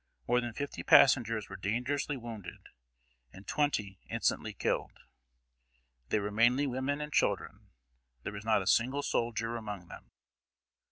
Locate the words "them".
9.89-10.09